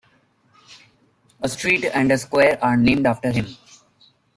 A 1.41 1.47
street 1.47 1.85
and 1.85 2.11
a 2.11 2.17
square 2.17 2.57
are 2.63 2.75
named 2.75 3.05
after 3.05 3.29
him. 3.29 3.45